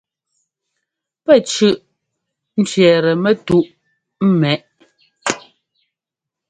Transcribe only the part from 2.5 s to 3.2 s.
cʉɛtɛ